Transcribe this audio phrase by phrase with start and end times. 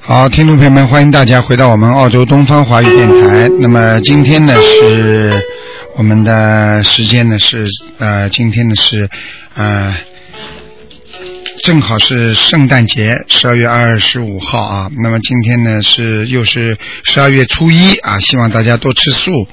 [0.00, 3.48] 好，听众朋友们，欢迎大家回到我们澳洲东方华语电台。
[3.60, 5.42] 那么今天呢是
[5.96, 7.66] 我们的时间呢是
[7.98, 9.08] 呃，今天呢是
[9.54, 9.94] 呃。
[11.64, 14.90] 正好是圣诞节，十二月二十五号啊。
[15.02, 19.48] 那么今天呢是又是十二月初一啊，希望大家多吃素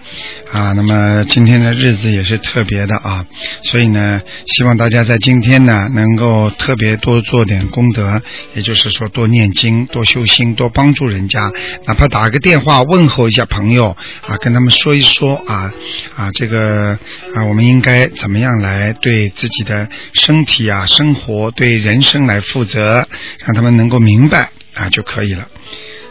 [0.52, 0.74] 啊。
[0.74, 3.26] 那么今天的日子也是特别的啊，
[3.64, 8.22] 所以呢，希望大家在今天呢能够特别多做点功德，
[8.56, 11.50] 也就是说多念经、多修心、多帮助人家，
[11.86, 13.96] 哪怕打个电话问候一下朋友
[14.28, 15.72] 啊，跟他们说一说啊
[16.18, 17.00] 啊这个
[17.36, 22.01] 啊，我们应该怎么样来对自己的身体啊、生活对人。
[22.02, 23.08] 生来负责，
[23.40, 25.48] 让他们能够明白啊就可以了。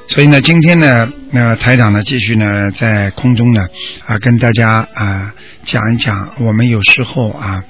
[0.09, 3.69] 所以呢，今天呢，那台长呢，继续呢，在空中呢
[4.05, 5.33] 啊，跟大家啊
[5.65, 7.63] 讲一讲我们有时候啊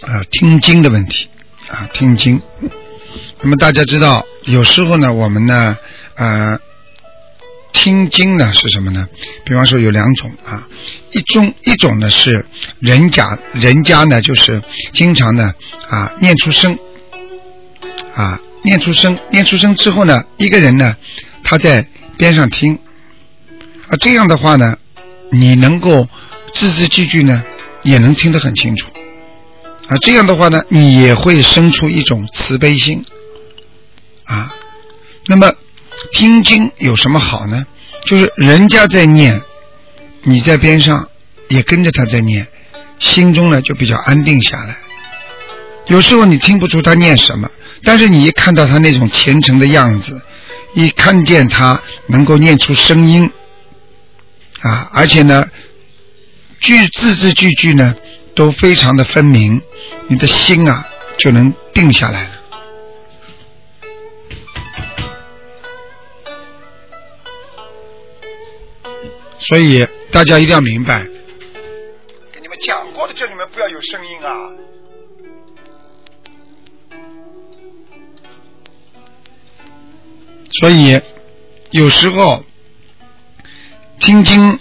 [0.00, 1.28] 啊听经的问题
[1.68, 2.40] 啊听经。
[3.42, 5.76] 那么大家知道，有时候呢，我们呢
[6.14, 6.58] 啊
[7.74, 9.06] 听经呢是什么呢？
[9.44, 10.66] 比方说有两种啊，
[11.12, 12.46] 一种一种呢是
[12.80, 14.62] 人家人家呢就是
[14.94, 15.52] 经常呢
[15.90, 16.78] 啊念出声。
[18.14, 20.96] 啊，念出声，念出声之后呢，一个人呢，
[21.42, 22.78] 他在边上听，
[23.88, 24.78] 啊，这样的话呢，
[25.30, 26.08] 你能够
[26.54, 27.42] 字字句句呢，
[27.82, 28.88] 也能听得很清楚，
[29.88, 33.04] 啊，这样的话呢，你也会生出一种慈悲心，
[34.24, 34.54] 啊，
[35.26, 35.52] 那么
[36.12, 37.64] 听经有什么好呢？
[38.06, 39.42] 就是人家在念，
[40.22, 41.08] 你在边上
[41.48, 42.46] 也跟着他在念，
[42.98, 44.76] 心中呢就比较安定下来。
[45.88, 47.50] 有时候你听不出他念什么。
[47.82, 50.20] 但是你一看到他那种虔诚的样子，
[50.74, 53.30] 一看见他能够念出声音，
[54.62, 55.48] 啊，而且呢，
[56.60, 57.94] 句字字句句呢
[58.34, 59.60] 都非常的分明，
[60.08, 62.30] 你的心啊就能定下来了。
[69.38, 70.98] 所以大家一定要明白，
[72.32, 74.50] 跟你们讲过的，叫你们不要有声音啊。
[80.52, 81.00] 所以，
[81.70, 82.44] 有时候
[83.98, 84.58] 听经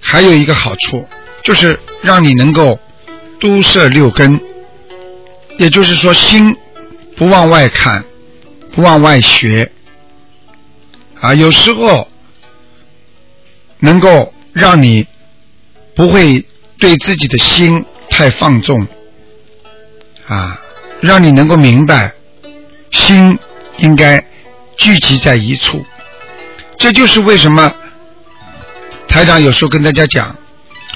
[0.00, 1.08] 还有一个好处，
[1.42, 2.78] 就是让你能够
[3.40, 4.40] 都摄六根，
[5.58, 6.56] 也就是说，心
[7.16, 8.04] 不往外看，
[8.72, 9.70] 不往外学
[11.20, 11.32] 啊。
[11.32, 12.08] 有时候
[13.78, 15.06] 能够让你
[15.94, 16.44] 不会
[16.78, 18.86] 对自己的心太放纵
[20.26, 20.60] 啊，
[21.00, 22.12] 让你能够明白
[22.90, 23.38] 心
[23.78, 24.22] 应该。
[24.76, 25.84] 聚集在一处，
[26.78, 27.72] 这就是为什么
[29.06, 30.36] 台长有时候跟大家讲，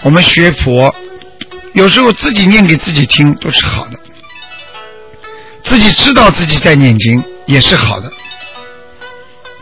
[0.03, 0.95] 我们学佛
[1.75, 3.99] 有时候自己念给自己听都是好的，
[5.63, 8.13] 自己知道自己在念经也是好的，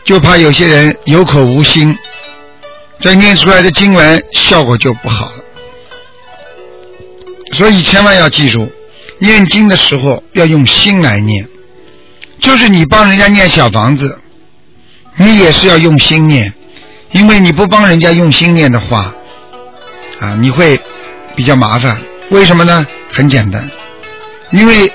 [0.05, 1.97] 就怕有些人有口无心，
[3.01, 5.45] 这念出来的经文效果就不好了。
[7.53, 8.71] 所以千万要记住，
[9.19, 11.49] 念经的时候要用心来念。
[12.44, 14.21] 就是你帮人家念小房子，
[15.16, 16.53] 你也是要用心念，
[17.10, 19.15] 因为你不帮人家用心念的话，
[20.21, 20.78] 啊，你会
[21.34, 21.99] 比较麻烦。
[22.28, 22.87] 为什么呢？
[23.10, 23.71] 很简单，
[24.53, 24.93] 因为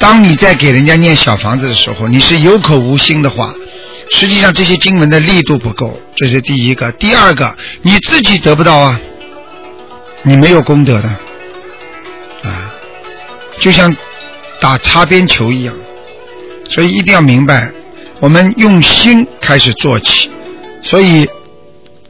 [0.00, 3.54] 当你在给人家念小房子的时候，你是有口无心的话，
[4.10, 6.90] 实际上这些经文的力度不够，这是第一个。
[6.90, 9.00] 第二个，你自己得不到啊，
[10.24, 11.08] 你没有功德的，
[12.42, 12.74] 啊，
[13.60, 13.96] 就像
[14.60, 15.72] 打擦边球一样。
[16.68, 17.70] 所以一定要明白，
[18.20, 20.30] 我们用心开始做起。
[20.82, 21.28] 所以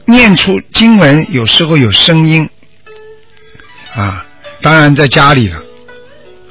[0.05, 2.49] 念出经文有时候有声音
[3.93, 4.25] 啊，
[4.61, 5.61] 当然在家里了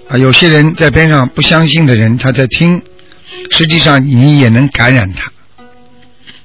[0.08, 0.16] 啊。
[0.16, 2.82] 有些人在边上不相信的人，他在听，
[3.50, 5.30] 实际上你也能感染他。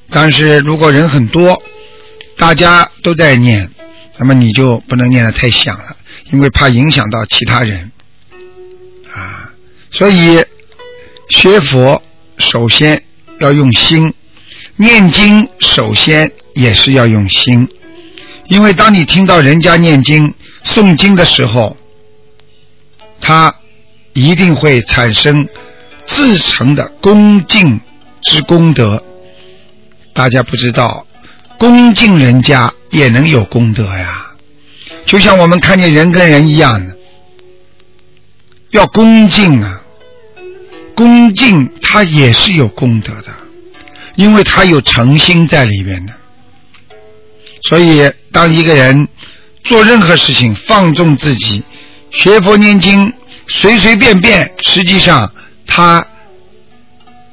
[0.09, 1.61] 但是如果人很多，
[2.37, 3.69] 大家都在念，
[4.17, 5.95] 那么你就不能念得太响了，
[6.31, 7.91] 因为怕影响到其他人
[9.13, 9.53] 啊。
[9.91, 10.43] 所以。
[11.31, 12.01] 学佛
[12.37, 13.01] 首先
[13.39, 14.13] 要用心，
[14.75, 17.67] 念经首先也是要用心，
[18.47, 20.33] 因为当你听到人家念经、
[20.63, 21.77] 诵经的时候，
[23.21, 23.55] 他
[24.13, 25.47] 一定会产生
[26.05, 27.79] 自成的恭敬
[28.21, 29.01] 之功德。
[30.13, 31.07] 大家不知道，
[31.57, 34.27] 恭敬人家也能有功德呀。
[35.05, 36.95] 就像我们看见人跟人一样的，
[38.71, 39.80] 要恭敬啊，
[41.01, 43.33] 恭敬他也是有功德的，
[44.17, 46.13] 因为他有诚心在里面的。
[47.63, 49.07] 所以，当一个人
[49.63, 51.63] 做任何事情放纵自己，
[52.11, 53.11] 学佛念经
[53.47, 55.33] 随随便便，实际上
[55.65, 56.05] 他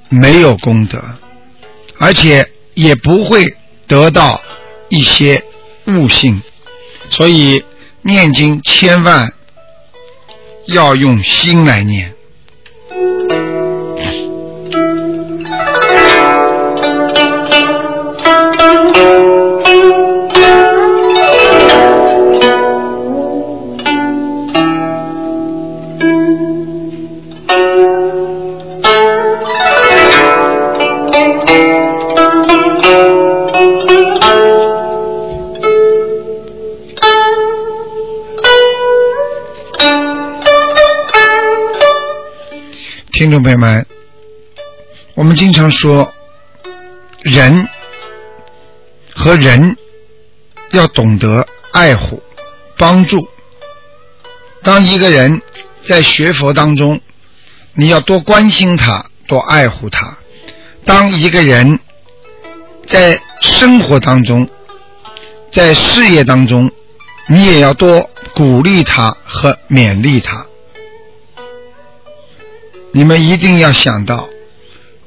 [0.08, 1.04] 没有功德，
[1.98, 3.54] 而且也不会
[3.86, 4.40] 得到
[4.88, 5.44] 一些
[5.88, 6.40] 悟性。
[7.10, 7.62] 所以
[8.00, 9.30] 念经千万
[10.68, 12.14] 要用心来念。
[45.38, 46.12] 经常说，
[47.23, 47.69] 人
[49.14, 49.76] 和人
[50.73, 52.20] 要懂得爱护、
[52.76, 53.29] 帮助。
[54.64, 55.40] 当一个人
[55.87, 57.00] 在学佛当中，
[57.73, 60.19] 你要多关心他，多爱护他；
[60.85, 61.79] 当一个人
[62.85, 64.49] 在生活当中，
[65.52, 66.69] 在事业当中，
[67.29, 70.46] 你也要多鼓励他和勉励他。
[72.90, 74.29] 你们一定要想到，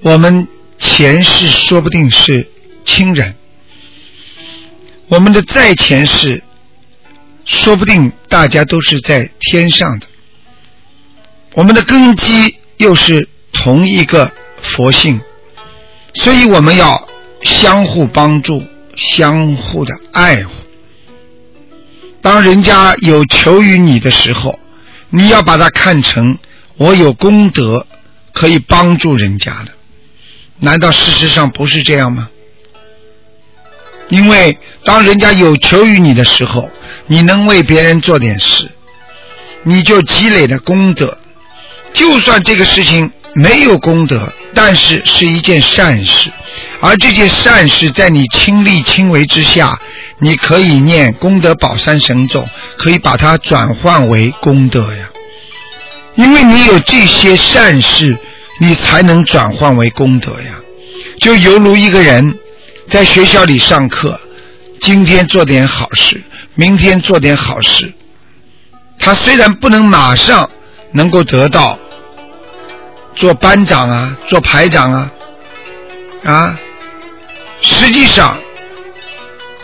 [0.04, 0.48] 我们
[0.80, 2.50] 前世说不定是
[2.84, 3.36] 亲人，
[5.08, 6.42] 我们的在前世
[7.46, 10.08] 说不定大家都是在天上的，
[11.54, 14.32] 我们的根基又是同一个
[14.64, 15.22] 佛性，
[16.16, 17.08] 所以我们要
[17.44, 18.64] 相互帮助，
[18.96, 20.52] 相互的爱护。
[22.24, 24.58] 当人家有求于你的时候，
[25.12, 26.40] 你要把它看成。
[26.78, 27.86] 我有功德
[28.34, 29.72] 可以帮助人家的，
[30.62, 32.30] 难道事实上不是这样吗？
[34.10, 36.70] 因为当人家有求于你的时候，
[37.08, 38.70] 你能为别人做点事，
[39.64, 41.18] 你就积累了功德。
[41.94, 46.30] 就算这个事情没有功德，但是是一件善事，
[46.80, 49.80] 而这件善事在你亲力亲为之下，
[50.20, 52.48] 你可以念功德宝山神咒，
[52.78, 55.10] 可以把它转换为功德呀。
[56.16, 58.18] 因为你有这些善事，
[58.62, 60.62] 你才能转换为功德呀。
[61.20, 62.38] 就犹如一个人
[62.88, 64.22] 在学校里上课，
[64.80, 66.22] 今天做点好事，
[66.54, 67.92] 明天做点好事，
[69.00, 70.48] 他虽然不能马上
[70.92, 71.80] 能够得到
[73.16, 75.12] 做班长啊、做排长啊，
[76.24, 76.60] 啊，
[77.62, 78.40] 实际上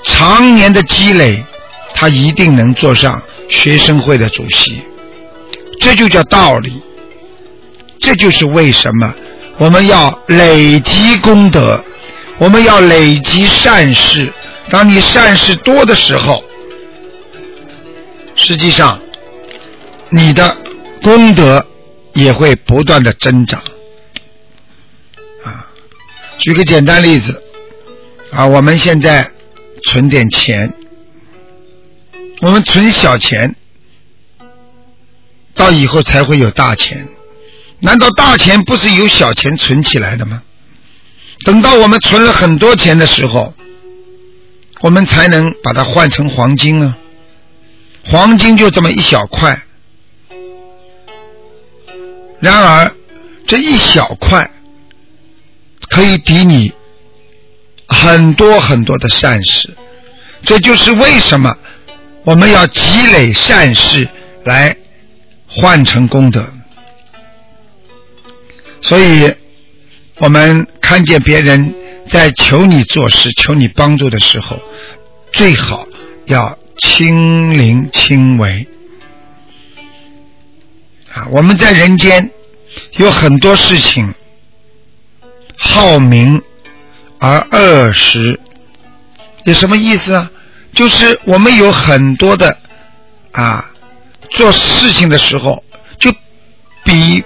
[0.05, 1.45] 常年的积累，
[1.93, 4.81] 他一定能做上学生会的主席。
[5.79, 6.81] 这就叫道理，
[7.99, 9.15] 这就是为什么
[9.57, 11.83] 我们要累积功德，
[12.37, 14.31] 我们要累积善事。
[14.69, 16.43] 当你善事多的时候，
[18.35, 18.99] 实际上
[20.09, 20.55] 你的
[21.01, 21.65] 功德
[22.13, 23.61] 也会不断的增长。
[25.43, 25.67] 啊，
[26.37, 27.41] 举个简单例子，
[28.31, 29.29] 啊，我们现在
[29.85, 30.73] 存点钱，
[32.41, 33.55] 我们存小钱。
[35.55, 37.07] 到以后才会有大钱，
[37.79, 40.41] 难道大钱不是由小钱存起来的吗？
[41.45, 43.53] 等到我们存了很多钱的时候，
[44.81, 46.97] 我们才能把它换成黄金啊！
[48.03, 49.61] 黄金就这么一小块，
[52.39, 52.91] 然而
[53.45, 54.49] 这一小块
[55.89, 56.73] 可以抵你
[57.87, 59.77] 很多很多的善事，
[60.43, 61.55] 这就是为什么
[62.23, 64.09] 我们要积累善事
[64.43, 64.75] 来。
[65.49, 66.45] 换成功德，
[68.87, 69.35] 所以
[70.15, 71.75] 我们看见别人
[72.09, 74.57] 在求你做事、求你帮助的时候，
[75.33, 75.85] 最好
[76.25, 78.65] 要亲临亲为。
[81.13, 82.31] 啊，我们在人间
[82.93, 84.13] 有很多事情
[85.57, 86.41] 好名
[87.19, 88.39] 而恶实，
[89.43, 90.31] 有什么意思啊？
[90.73, 92.57] 就是我们有很多的
[93.33, 93.73] 啊。
[94.29, 95.61] 做事情的时候，
[95.99, 96.13] 就
[96.83, 97.23] 比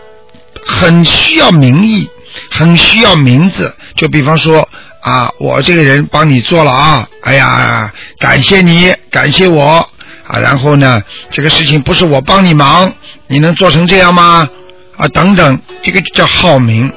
[0.65, 2.09] 很需要名义，
[2.49, 3.75] 很需要名字。
[3.95, 4.67] 就比方说
[5.01, 9.87] 啊，我这个人帮你做了啊，哎呀，感谢你，感谢我
[10.27, 10.39] 啊。
[10.39, 12.93] 然后呢，这个事情不是我帮你忙，
[13.27, 14.49] 你能做成这样吗？
[14.97, 16.91] 啊等等，这个就叫好名。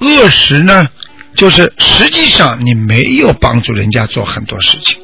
[0.00, 0.88] 恶食呢，
[1.36, 4.98] 就是实际上你没有帮助人家做很多事情，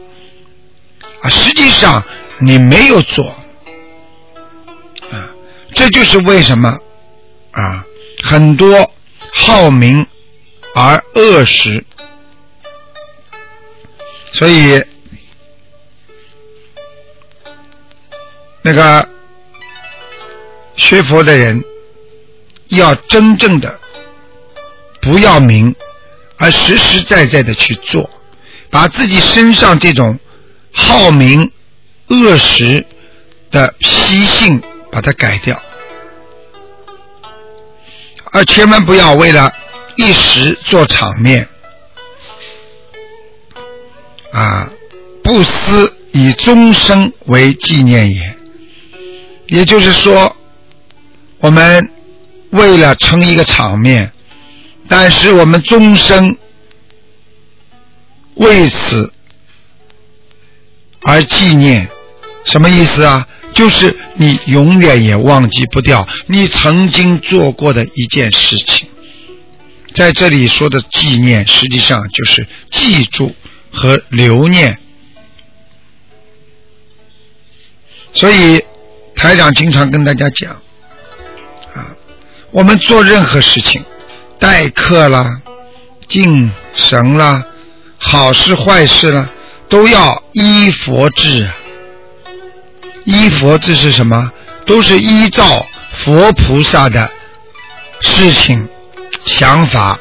[1.20, 2.02] 啊，实际上
[2.38, 3.26] 你没有做，
[5.10, 5.30] 啊，
[5.74, 6.78] 这就是为什么
[7.56, 7.84] 啊
[8.22, 8.92] 很多
[9.32, 10.06] 好名
[10.74, 11.84] 而恶食，
[14.32, 14.84] 所以
[18.62, 19.08] 那个
[20.76, 21.64] 学佛的人
[22.68, 23.80] 要真正的。
[25.00, 25.72] 不要名，
[26.36, 28.10] 而实实在在的去做，
[28.70, 30.18] 把自己身上这种
[30.72, 31.52] 好名
[32.08, 32.84] 恶食
[33.52, 34.60] 的习性
[34.90, 35.62] 把它改掉，
[38.32, 39.52] 而千万不要为了
[39.96, 41.48] 一时做场面，
[44.32, 44.70] 啊，
[45.22, 48.36] 不思以终生为纪念也。
[49.46, 50.36] 也就是说，
[51.38, 51.90] 我们
[52.50, 54.12] 为了撑一个场面。
[54.88, 56.36] 但是我们终生
[58.34, 59.12] 为此
[61.02, 61.88] 而纪念，
[62.44, 63.26] 什么意思啊？
[63.56, 68.86] 就是你永远也忘记不掉你曾经做过的一件事情。
[69.94, 73.34] 在这里说的纪念，实际上就是记住
[73.72, 74.78] 和留念。
[78.12, 78.62] 所以
[79.14, 80.52] 台长经常跟大家讲
[81.72, 81.96] 啊，
[82.50, 83.82] 我们做任何事情。
[84.38, 85.40] 待客啦，
[86.06, 87.42] 敬神啦，
[87.96, 89.30] 好事坏事啦，
[89.70, 91.48] 都要依佛制。
[93.06, 94.30] 依佛制是什么？
[94.66, 97.08] 都是依照佛菩萨的
[98.00, 98.68] 事情、
[99.24, 99.98] 想法、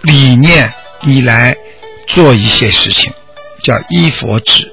[0.00, 1.54] 理念，你来
[2.06, 3.12] 做一些事情，
[3.62, 4.72] 叫依佛制。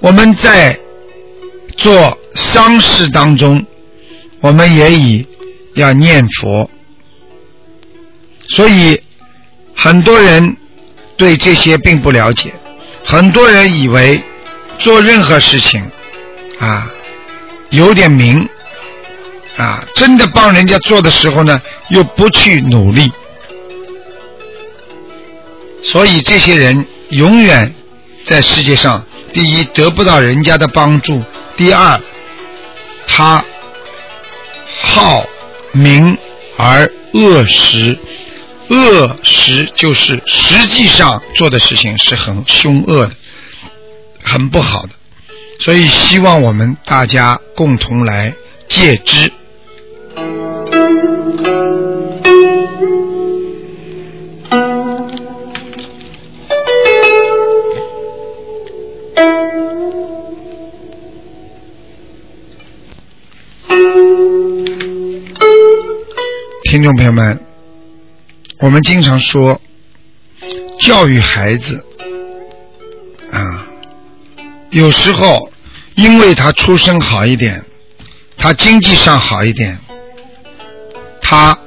[0.00, 0.78] 我们在
[1.78, 3.64] 做丧事当中，
[4.40, 5.26] 我们也以
[5.74, 6.70] 要念佛。
[8.50, 9.02] 所以，
[9.74, 10.56] 很多人
[11.16, 12.52] 对这些并不了解。
[13.04, 14.22] 很多人以为
[14.78, 15.90] 做任何事情
[16.60, 16.92] 啊，
[17.70, 18.48] 有点名
[19.56, 21.60] 啊，真的帮人家做的时候呢，
[21.90, 23.12] 又不去努力。
[25.82, 27.74] 所以这些人永远
[28.24, 31.22] 在世界上，第一得不到人家的帮助，
[31.56, 32.00] 第二
[33.06, 33.44] 他
[34.80, 35.24] 好
[35.72, 36.18] 名
[36.56, 37.98] 而恶食。
[38.70, 43.12] 恶实就是实际上做的事情是很凶恶的，
[44.22, 44.90] 很不好的，
[45.58, 48.34] 所以希望我们大家共同来
[48.68, 49.32] 戒之。
[66.64, 67.40] 听众朋友们。
[68.60, 69.60] 我们经常说，
[70.80, 71.86] 教育孩子
[73.30, 73.68] 啊，
[74.70, 75.47] 有时候
[75.98, 77.64] 因为他出身好一点，
[78.36, 79.76] 他经济上好一点，
[81.20, 81.58] 他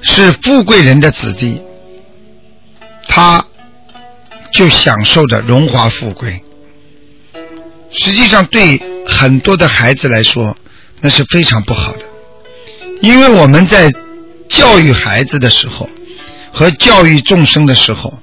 [0.00, 1.60] 是富贵人的子弟，
[3.06, 3.44] 他
[4.52, 6.42] 就享受着荣华富贵。
[7.90, 10.56] 实际上，对很多的孩子来说，
[11.02, 12.00] 那是非常不好的，
[13.02, 13.92] 因为我们在。
[14.46, 15.88] 教育孩子的时候，
[16.52, 18.20] 和教育众生的时候，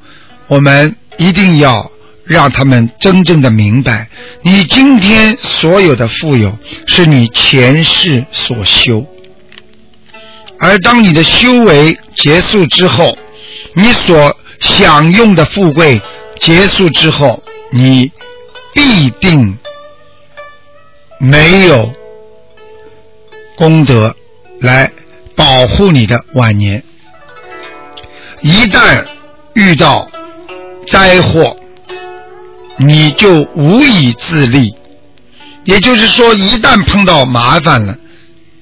[0.48, 1.92] 我们一定要
[2.24, 4.10] 让他们真正的明白，
[4.42, 9.06] 你今天所有的富有是你前世所修，
[10.60, 13.18] 而当你的修为结束之后，
[13.74, 16.02] 你所享用的富贵
[16.40, 18.12] 结束之后，你
[18.74, 19.58] 必定
[21.20, 21.92] 没有
[23.56, 24.16] 功德
[24.60, 24.92] 来。
[25.34, 26.84] 保护你的晚年，
[28.42, 29.04] 一旦
[29.54, 30.08] 遇到
[30.88, 31.56] 灾祸，
[32.78, 34.76] 你就无以自立。
[35.64, 37.96] 也就是说，一旦碰到麻烦了，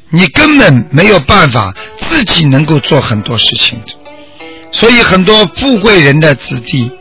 [0.10, 3.94] 你根本没有办法自己能够做很多事情的。
[4.72, 6.92] 所以，很多富贵人的子弟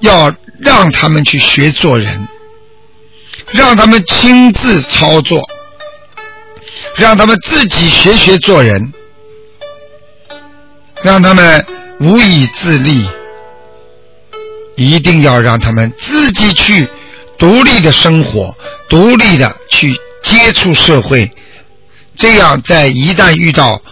[0.00, 2.28] 要让他们去学做人，
[3.52, 5.42] 让他们亲自操作。
[6.96, 8.92] 让他们自己学学做人，
[11.02, 11.64] 让他们
[11.98, 13.08] 无以自立，
[14.80, 16.88] 一定要让他们自己去
[17.38, 18.56] 独立的生活，
[18.88, 21.30] 独立的去接触社会，
[22.16, 23.82] 这样在一旦遇到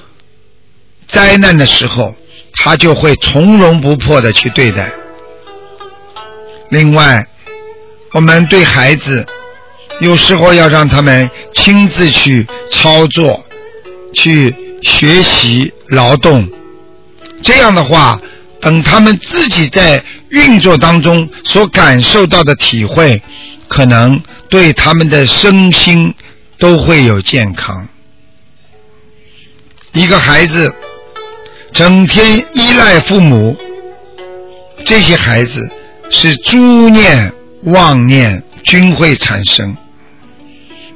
[1.07, 2.14] 灾难的时候，
[2.54, 4.90] 他就会从容不迫的去对待。
[6.71, 7.26] 另外，
[8.12, 9.26] 我们对孩子
[10.00, 13.45] 有时候要让他们亲自去操作、
[14.14, 16.49] 去学习、劳动。
[17.42, 18.21] 这样的话，
[18.61, 23.23] 等他们自己在运作当中所感受到的体会，
[23.68, 26.14] 可能对他们的身心
[26.58, 27.88] 都会有健康。
[29.92, 30.75] 一个孩子
[31.73, 33.56] 整天依赖父母，
[34.85, 35.70] 这些孩子
[36.11, 37.32] 是诸念
[37.64, 39.76] 妄念均会产生。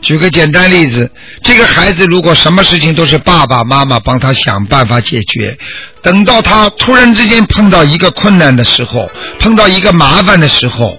[0.02, 1.08] 举个简单例子，
[1.42, 5.56] 这个孩子如果什么事情都是爸爸妈妈帮他想办法解决，
[6.02, 10.98] 等到他突然之间碰到一个困难的时候，碰到一个麻烦的时候，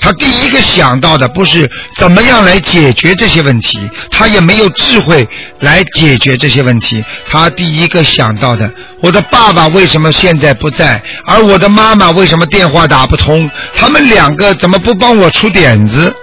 [0.00, 3.78] 他第一个想到的不是怎么样来解决这些问题，
[4.10, 5.28] 他也没有智慧
[5.60, 16.16] 来解决这些问题，他第一个想到的，我的爸爸为什么现在不在，而我的妈妈为什么电话打不通，他们两个怎么不帮我出点子？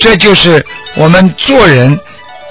[0.00, 1.98] 这就是我们做人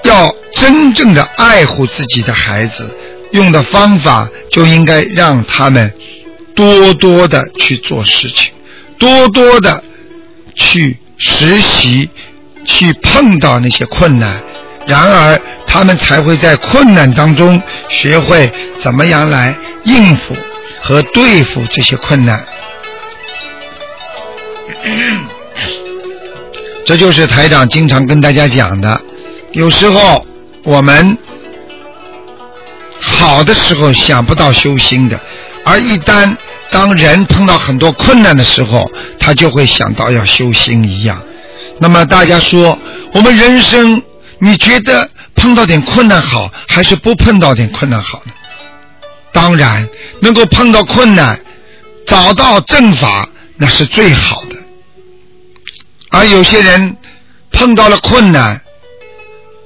[0.04, 2.90] 要真正的爱护自己的孩子，
[3.32, 5.94] 用的方法就应该让他们
[6.56, 8.52] 多多的去做事情，
[8.98, 9.84] 多多的
[10.56, 12.10] 去实习，
[12.66, 14.42] 去碰到那些困难，
[14.86, 20.36] 然而他们才会在困难当中学会怎么样来应付
[20.82, 22.46] 和对付这些困难。
[26.86, 29.02] 这就是台长经常跟大家讲的。
[29.54, 30.26] 有时候
[30.64, 31.18] 我们
[33.00, 35.20] 好的时候想不到修心的，
[35.64, 36.36] 而一旦
[36.72, 41.22] 当人碰到很多困难的时候，他就会想到要修心一样。
[41.80, 42.78] 那么大家说，
[43.14, 44.02] 我们人生
[44.40, 48.34] 你觉得碰到点困难好，还是不碰到点困难好呢？
[49.32, 49.88] 当然，
[50.22, 51.40] 能够碰到困难，
[52.06, 54.53] 找到正法，那是最好的。
[56.14, 56.96] 而有些人
[57.52, 58.62] 碰到了困难，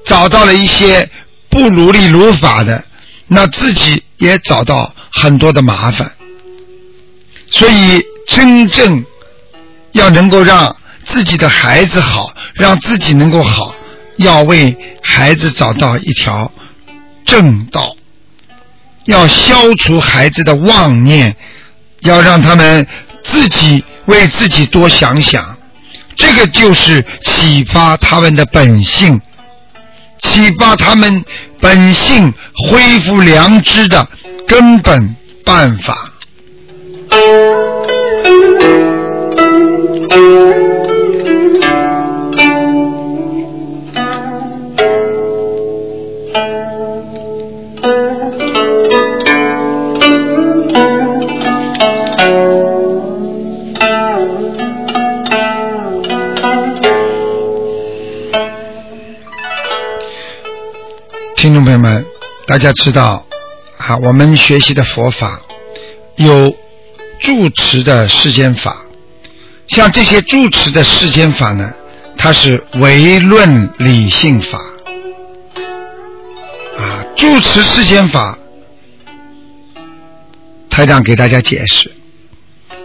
[0.06, 1.10] 找到了一些
[1.50, 2.86] 不如理如法的，
[3.28, 6.10] 那自己也找到很多的麻烦。
[7.52, 9.04] 所以，真正
[9.92, 10.74] 要能够让
[11.06, 13.76] 自己的孩子好，让自己能够好，
[14.16, 16.50] 要为孩子找到一条
[17.26, 17.94] 正道，
[19.04, 21.36] 要消除孩子的妄念，
[22.00, 22.88] 要让他们
[23.22, 25.57] 自己为自己多想想。
[26.18, 29.22] 这个就是启发他们的本性，
[30.20, 31.24] 启发他们
[31.60, 34.08] 本性恢复良知的
[34.48, 36.12] 根本办法。
[61.68, 62.06] 朋友们，
[62.46, 63.28] 大家知道
[63.78, 65.42] 啊，我们学习的佛法
[66.16, 66.56] 有
[67.20, 68.78] 住持的世间法，
[69.68, 71.74] 像这些住持的世间法呢，
[72.18, 74.58] 它是唯论理性法
[76.78, 77.04] 啊。
[77.18, 78.40] 住持世间法，
[80.70, 81.92] 台长给大家解释，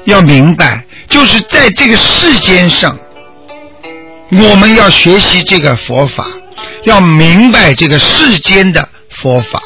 [0.06, 2.98] 要明白，就是在这个世间上，
[4.32, 6.26] 我们要学习这个佛法。
[6.84, 9.62] 要明白这个世间的佛法，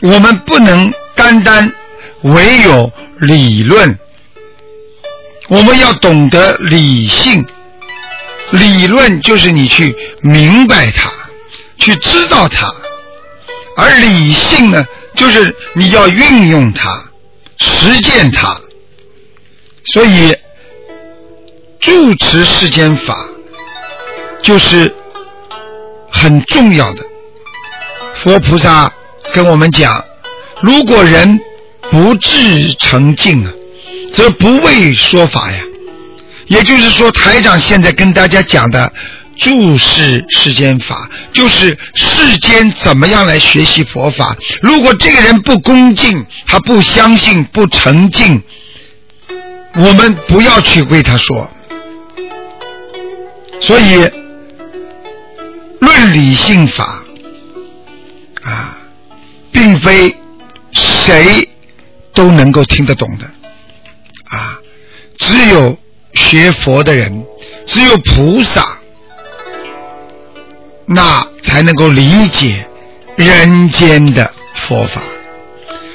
[0.00, 1.72] 我们不能单单
[2.22, 3.98] 唯有理论，
[5.48, 7.44] 我们要懂得理性。
[8.50, 11.10] 理论就是你去明白它，
[11.78, 12.70] 去知道它，
[13.78, 17.02] 而理性呢，就是你要运用它，
[17.58, 18.60] 实践它。
[19.86, 20.36] 所以，
[21.80, 23.16] 住持世间法。
[24.42, 24.92] 就是
[26.10, 27.02] 很重要的。
[28.14, 28.92] 佛菩萨
[29.32, 30.04] 跟我们讲，
[30.62, 31.40] 如果人
[31.90, 33.52] 不至诚敬啊，
[34.12, 35.58] 则不为说法呀。
[36.46, 38.92] 也就是说，台长现在跟大家讲的
[39.38, 44.36] 注释世间法，就是世间怎么样来学习佛法。
[44.60, 48.42] 如果这个人不恭敬，他不相信，不诚敬，
[49.76, 51.50] 我们不要去为他说。
[53.60, 54.21] 所以。
[55.82, 57.02] 论理性法。
[58.44, 58.76] 啊，
[59.52, 60.16] 并非
[60.72, 61.48] 谁
[62.12, 63.24] 都能够听得懂的。
[64.36, 64.58] 啊，
[65.18, 65.78] 只有
[66.14, 67.24] 学佛的人，
[67.66, 68.78] 只有菩萨，
[70.86, 72.66] 那才能够理解
[73.14, 75.00] 人间的佛法。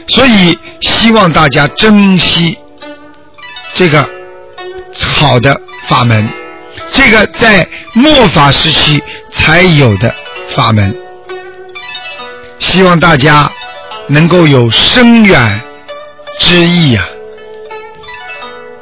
[0.07, 2.57] 所以，希望大家珍惜
[3.73, 4.09] 这个
[4.97, 6.31] 好的法门，
[6.91, 10.13] 这个在末法时期才有的
[10.49, 10.95] 法门。
[12.59, 13.51] 希望大家
[14.07, 15.61] 能够有深远
[16.39, 17.03] 之意呀，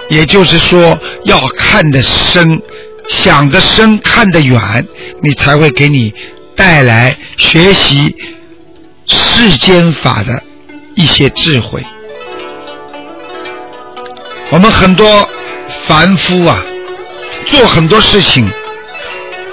[0.10, 2.62] 也就是说，要看得深，
[3.08, 4.88] 想得深，看得远，
[5.22, 6.14] 你才会给你
[6.56, 8.16] 带来学习
[9.08, 10.42] 世间法的
[10.96, 11.86] 一些智慧。
[14.52, 15.28] 我们很多
[15.86, 16.64] 凡夫啊，
[17.46, 18.48] 做很多事情，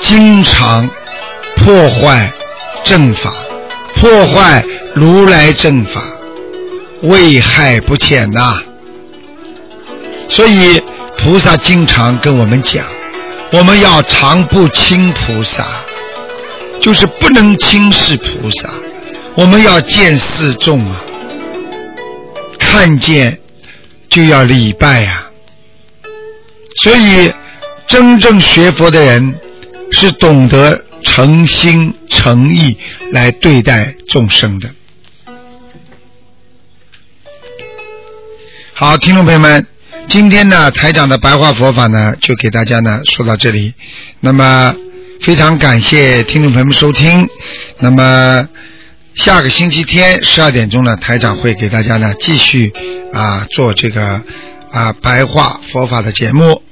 [0.01, 0.89] 经常
[1.57, 2.33] 破坏
[2.83, 3.33] 正法。
[3.95, 6.03] 破坏如来正法，
[7.03, 8.59] 危害不浅呐。
[10.29, 10.83] 所以
[11.17, 12.85] 菩萨经常跟我们讲，
[13.53, 15.65] 我们要常不轻菩萨，
[16.81, 18.71] 就是不能轻视菩萨。
[19.37, 21.01] 我们要见四众啊，
[22.59, 23.39] 看见
[24.09, 25.31] 就要礼拜啊。
[26.83, 27.33] 所以
[27.93, 29.35] 真正学佛的人
[29.91, 30.83] 是懂得。
[31.05, 32.79] 诚心诚意
[33.11, 34.71] 来对待众生的。
[38.73, 39.67] 好，听众朋友们，
[40.09, 43.75] 今天呢，台长的白话佛法呢，就给大家呢说到这里。
[44.21, 44.77] 那么，
[45.21, 47.29] 非常感谢听众朋友们收听。
[47.81, 48.49] 那么，
[49.15, 52.73] 下个星期天十二点钟呢，台长会给大家呢继续
[53.13, 54.23] 啊做这个
[54.71, 56.63] 啊白话佛法的节目。